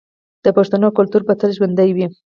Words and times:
د 0.45 0.47
پښتنو 0.57 0.87
کلتور 0.97 1.21
به 1.27 1.33
تل 1.39 1.49
ژوندی 1.57 1.89
وي. 1.95 2.07